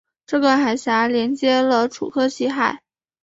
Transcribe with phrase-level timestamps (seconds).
[0.25, 2.81] 这个海峡连接了楚科奇海。